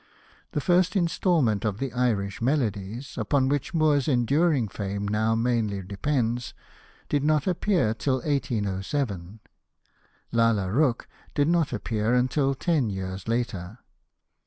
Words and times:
The 0.53 0.61
first 0.61 0.95
instalment 0.95 1.63
of 1.63 1.77
the 1.77 1.93
Irish 1.93 2.39
Melodies^ 2.39 3.19
upon 3.19 3.49
which 3.49 3.71
Moore's 3.71 4.07
enduring 4.07 4.67
fame 4.67 5.07
now 5.07 5.35
mainly 5.35 5.83
depends, 5.83 6.55
did 7.07 7.23
not 7.23 7.45
appear 7.45 7.93
till 7.93 8.15
1807. 8.15 9.41
Lalla 10.31 10.71
Rookh 10.71 11.07
did 11.35 11.47
not 11.47 11.71
appear 11.71 12.15
until 12.15 12.55
ten 12.55 12.89
years 12.89 13.27
later. 13.27 13.77